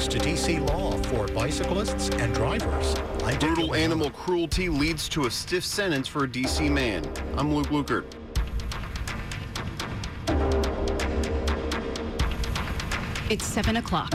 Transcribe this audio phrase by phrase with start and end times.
[0.00, 2.94] Thanks to DC Law for bicyclists and drivers.
[3.22, 7.06] I'm Brutal animal cruelty leads to a stiff sentence for a DC man.
[7.36, 8.06] I'm Luke Lukert.
[13.28, 14.10] It's 7 o'clock.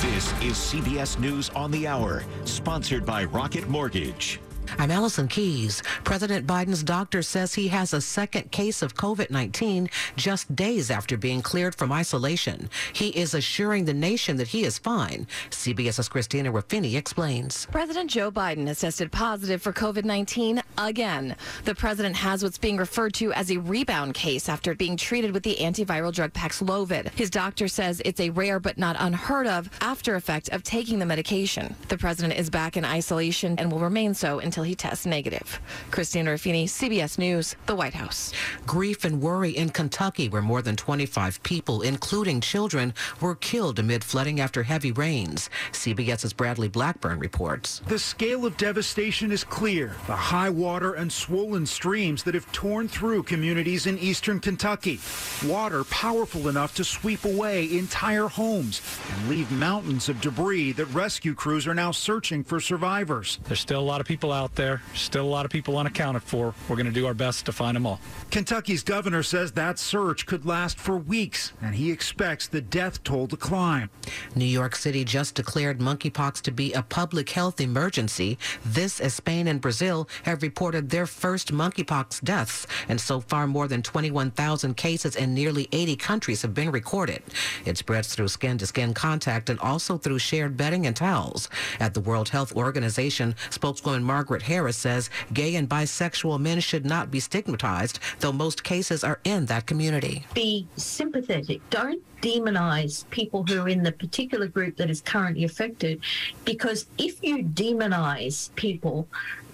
[0.00, 4.38] This is CBS News on the Hour, sponsored by Rocket Mortgage.
[4.76, 5.82] I'm Allison Keyes.
[6.04, 11.16] President Biden's doctor says he has a second case of COVID 19 just days after
[11.16, 12.68] being cleared from isolation.
[12.92, 15.26] He is assuring the nation that he is fine.
[15.50, 17.66] CBS's Christina Ruffini explains.
[17.66, 21.36] President Joe Biden has tested positive for COVID 19 again.
[21.64, 25.42] The president has what's being referred to as a rebound case after being treated with
[25.42, 27.10] the antiviral drug Paxlovid.
[27.14, 31.06] His doctor says it's a rare but not unheard of after effect of taking the
[31.06, 31.74] medication.
[31.88, 35.60] The president is back in isolation and will remain so until he tests negative.
[35.90, 38.32] Christina Ruffini, CBS News, the White House.
[38.66, 44.04] Grief and worry in Kentucky, where more than 25 people, including children, were killed amid
[44.04, 45.50] flooding after heavy rains.
[45.72, 47.80] CBS's Bradley Blackburn reports.
[47.86, 49.94] The scale of devastation is clear.
[50.06, 55.00] The high water and swollen streams that have torn through communities in eastern Kentucky.
[55.46, 58.80] Water powerful enough to sweep away entire homes
[59.12, 63.38] and leave mountains of debris that rescue crews are now searching for survivors.
[63.44, 66.54] There's still a lot of people out there, still a lot of people unaccounted for.
[66.68, 68.00] We're going to do our best to find them all.
[68.30, 73.26] Kentucky's governor says that search could last for weeks, and he expects the death toll
[73.28, 73.90] to climb.
[74.34, 78.38] New York City just declared monkeypox to be a public health emergency.
[78.64, 83.68] This as Spain and Brazil have reported their first monkeypox deaths, and so far more
[83.68, 87.22] than 21,000 cases in nearly 80 countries have been recorded.
[87.64, 91.48] It spreads through skin-to-skin contact and also through shared bedding and towels.
[91.80, 97.10] At the World Health Organization, spokeswoman Margaret Harris says gay and bisexual men should not
[97.10, 100.24] be stigmatized, though most cases are in that community.
[100.34, 101.60] be sympathetic.
[101.70, 106.00] Don't demonize people who are in the particular group that is currently affected
[106.44, 109.08] because if you demonize people,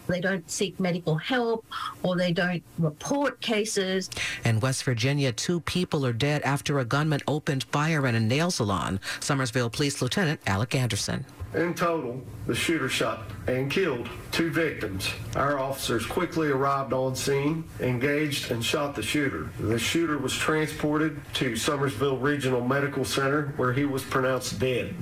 [0.07, 1.65] they don't seek medical help
[2.03, 4.11] or they don't report cases.
[4.45, 8.51] In West Virginia, two people are dead after a gunman opened fire in a nail
[8.51, 9.01] salon.
[9.21, 11.25] Summersville Police Lieutenant Alec Anderson.
[11.55, 15.09] In total, the shooter shot and killed two victims.
[15.37, 19.51] Our officers quickly arrived on scene, engaged, and shot the shooter.
[19.61, 24.97] The shooter was transported to Summersville Regional Medical Center where he was pronounced dead.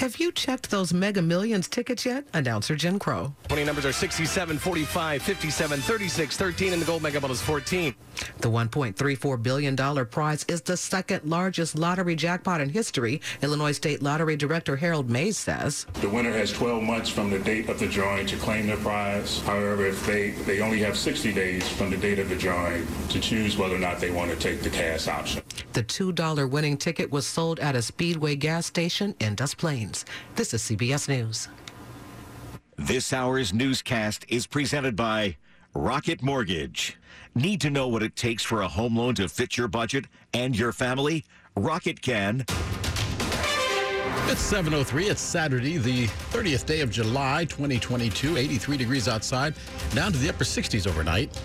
[0.00, 2.24] Have you checked those Mega Millions tickets yet?
[2.32, 3.34] Announcer Jen Crow.
[3.42, 7.42] The winning numbers are 67, 45, 57, 36, 13, and the gold mega ball is
[7.42, 7.94] 14.
[8.38, 14.36] The $1.34 billion prize is the second largest lottery jackpot in history, Illinois State Lottery
[14.36, 15.84] Director Harold Mays says.
[16.00, 19.42] The winner has 12 months from the date of the drawing to claim their prize.
[19.42, 23.20] However, if they, they only have 60 days from the date of the drawing to
[23.20, 25.42] choose whether or not they want to take the cash option.
[25.74, 29.89] The $2 winning ticket was sold at a Speedway gas station in Des Plaines.
[30.36, 31.48] This is CBS News.
[32.76, 35.36] This hour's newscast is presented by
[35.74, 36.96] Rocket Mortgage.
[37.34, 40.56] Need to know what it takes for a home loan to fit your budget and
[40.56, 41.24] your family?
[41.56, 42.44] Rocket can.
[44.30, 45.10] It's 7.03.
[45.10, 48.36] It's Saturday, the 30th day of July, 2022.
[48.36, 49.54] 83 degrees outside,
[49.92, 51.36] down to the upper 60s overnight.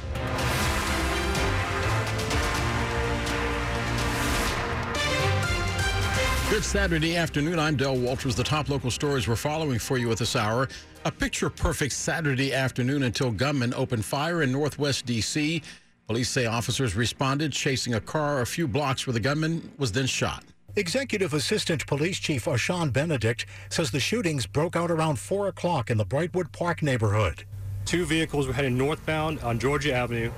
[6.47, 7.57] Good Saturday afternoon.
[7.57, 8.35] I'm Del Walters.
[8.35, 10.69] The top local stories we're following for you at this hour.
[11.03, 15.63] A picture perfect Saturday afternoon until gunmen opened fire in northwest D.C.
[16.06, 20.06] Police say officers responded chasing a car a few blocks where the gunman was then
[20.06, 20.44] shot.
[20.75, 25.97] Executive Assistant Police Chief Ashan Benedict says the shootings broke out around 4 o'clock in
[25.97, 27.44] the Brightwood Park neighborhood.
[27.85, 30.31] Two vehicles were heading northbound on Georgia Avenue,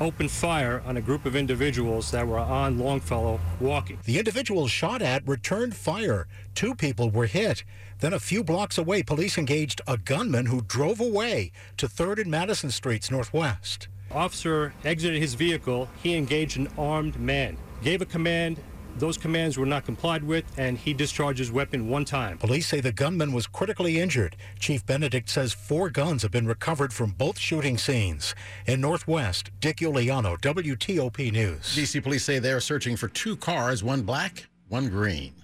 [0.00, 3.98] opened fire on a group of individuals that were on Longfellow walking.
[4.04, 6.26] The individuals shot at returned fire.
[6.54, 7.64] Two people were hit.
[8.00, 12.30] Then a few blocks away, police engaged a gunman who drove away to 3rd and
[12.30, 13.88] Madison Streets Northwest.
[14.10, 15.88] Officer exited his vehicle.
[16.02, 18.58] He engaged an armed man, gave a command.
[18.96, 22.38] Those commands were not complied with, and he discharged his weapon one time.
[22.38, 24.36] Police say the gunman was critically injured.
[24.60, 28.34] Chief Benedict says four guns have been recovered from both shooting scenes.
[28.66, 31.74] In Northwest, Dick Uliano, WTOP News.
[31.74, 32.00] D.C.
[32.00, 35.34] police say they are searching for two cars, one black, one green.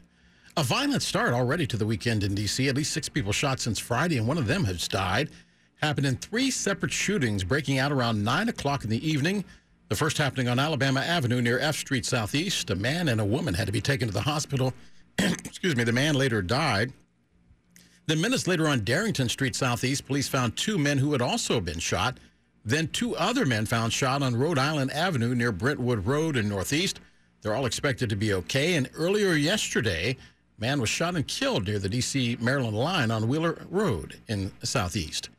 [0.56, 2.68] A violent start already to the weekend in D.C.
[2.68, 5.30] At least six people shot since Friday, and one of them has died.
[5.82, 9.44] Happened in three separate shootings breaking out around 9 o'clock in the evening.
[9.90, 12.70] The first happening on Alabama Avenue near F Street Southeast.
[12.70, 14.72] A man and a woman had to be taken to the hospital.
[15.18, 16.92] Excuse me, the man later died.
[18.06, 21.80] Then minutes later on Darrington Street Southeast, police found two men who had also been
[21.80, 22.18] shot.
[22.64, 27.00] Then two other men found shot on Rhode Island Avenue near Brentwood Road in Northeast.
[27.42, 28.74] They're all expected to be okay.
[28.74, 30.16] And earlier yesterday,
[30.56, 32.36] man was shot and killed near the D.C.
[32.40, 35.30] Maryland line on Wheeler Road in southeast.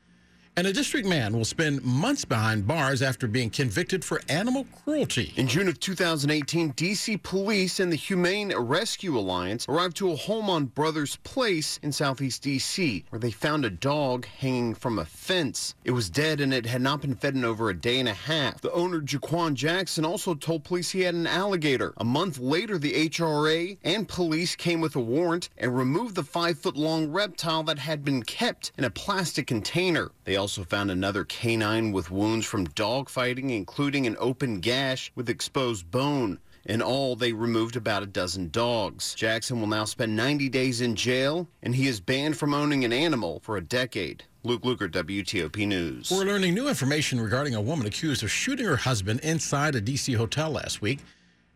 [0.57, 5.31] And a district man will spend months behind bars after being convicted for animal cruelty.
[5.37, 7.15] In June of 2018, D.C.
[7.17, 12.43] police and the Humane Rescue Alliance arrived to a home on Brothers Place in southeast
[12.43, 15.73] D.C., where they found a dog hanging from a fence.
[15.85, 18.13] It was dead and it had not been fed in over a day and a
[18.13, 18.59] half.
[18.59, 21.93] The owner, Jaquan Jackson, also told police he had an alligator.
[21.95, 26.59] A month later, the HRA and police came with a warrant and removed the five
[26.59, 30.11] foot long reptile that had been kept in a plastic container.
[30.31, 35.29] They also found another canine with wounds from dog fighting, including an open gash with
[35.29, 36.39] exposed bone.
[36.63, 39.13] In all, they removed about a dozen dogs.
[39.13, 42.93] Jackson will now spend 90 days in jail, and he is banned from owning an
[42.93, 44.23] animal for a decade.
[44.43, 46.09] Luke Lukert, WTOP News.
[46.09, 50.13] We're learning new information regarding a woman accused of shooting her husband inside a D.C.
[50.13, 50.99] hotel last week.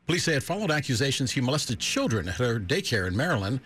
[0.05, 3.61] Police say it followed accusations he molested children at her daycare in Maryland.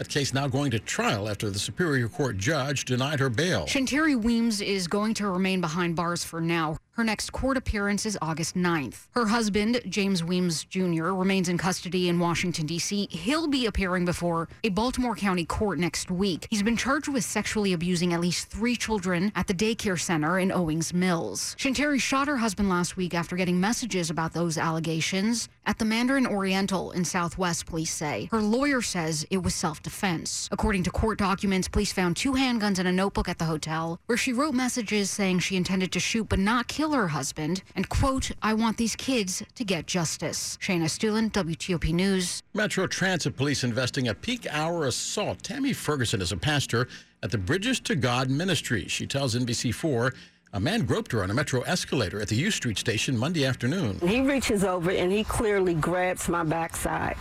[0.00, 3.66] That case now going to trial after the Superior Court judge denied her bail.
[3.66, 6.78] Shanteri Weems is going to remain behind bars for now.
[6.92, 9.06] Her next court appearance is August 9th.
[9.12, 13.06] Her husband, James Weems Jr., remains in custody in Washington, D.C.
[13.10, 16.46] He'll be appearing before a Baltimore County court next week.
[16.50, 20.50] He's been charged with sexually abusing at least three children at the daycare center in
[20.50, 21.54] Owings Mills.
[21.58, 26.26] Shanteri shot her husband last week after getting messages about those allegations at the Mandarin
[26.26, 28.28] Oriental in Southwest, police say.
[28.32, 30.48] Her lawyer says it was self defense.
[30.50, 34.18] According to court documents, police found two handguns and a notebook at the hotel where
[34.18, 38.30] she wrote messages saying she intended to shoot but not kill her husband and, quote,
[38.40, 40.56] I want these kids to get justice.
[40.62, 42.42] Shayna Estulin, WTOP News.
[42.54, 45.42] Metro Transit Police investing a peak hour assault.
[45.42, 46.88] Tammy Ferguson is a pastor
[47.22, 48.88] at the Bridges to God Ministry.
[48.88, 50.14] She tells NBC4
[50.52, 54.00] a man groped her on a metro escalator at the U Street station Monday afternoon.
[54.00, 57.16] He reaches over and he clearly grabs my backside.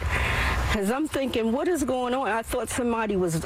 [0.69, 2.27] Because I'm thinking, what is going on?
[2.27, 3.43] I thought somebody was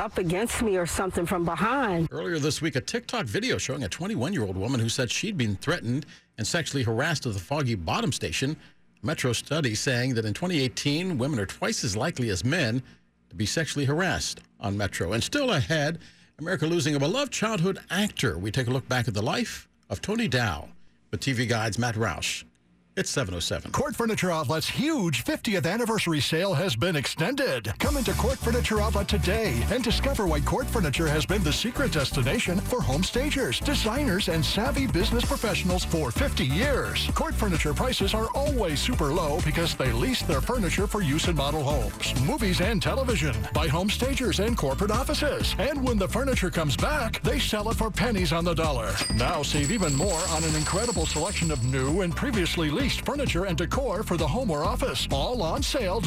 [0.00, 2.08] up against me or something from behind.
[2.10, 5.36] Earlier this week, a TikTok video showing a 21 year old woman who said she'd
[5.36, 6.06] been threatened
[6.38, 8.56] and sexually harassed at the Foggy Bottom station.
[9.02, 12.82] Metro study saying that in 2018, women are twice as likely as men
[13.28, 15.12] to be sexually harassed on Metro.
[15.12, 15.98] And still ahead,
[16.38, 18.38] America losing a beloved childhood actor.
[18.38, 20.70] We take a look back at the life of Tony Dow
[21.10, 22.42] with TV Guide's Matt Roush.
[22.96, 23.72] It's 707.
[23.72, 27.72] Court Furniture Outlet's huge 50th anniversary sale has been extended.
[27.80, 31.90] Come into Court Furniture Outlet today and discover why Court Furniture has been the secret
[31.90, 37.08] destination for home stagers, designers, and savvy business professionals for 50 years.
[37.16, 41.34] Court Furniture prices are always super low because they lease their furniture for use in
[41.34, 45.56] model homes, movies, and television, by home stagers and corporate offices.
[45.58, 48.94] And when the furniture comes back, they sell it for pennies on the dollar.
[49.16, 53.56] Now save even more on an incredible selection of new and previously leased furniture and
[53.56, 55.06] decor for the home or office.
[55.12, 56.00] All on sale